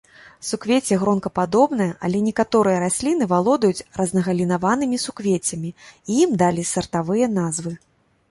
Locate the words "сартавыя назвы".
6.73-7.75